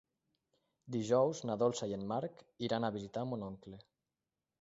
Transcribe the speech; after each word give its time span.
Dijous 0.95 1.41
na 1.49 1.57
Dolça 1.63 1.89
i 1.91 1.93
en 1.97 2.05
Marc 2.13 2.41
iran 2.69 2.87
a 2.87 2.91
visitar 2.97 3.27
mon 3.33 3.45
oncle. 3.49 3.79